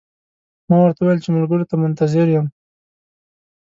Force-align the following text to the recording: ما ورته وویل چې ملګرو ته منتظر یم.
ما 0.69 0.77
ورته 0.81 0.99
وویل 1.01 1.23
چې 1.23 1.29
ملګرو 1.35 1.69
ته 1.69 1.75
منتظر 1.81 2.27
یم. 2.35 2.47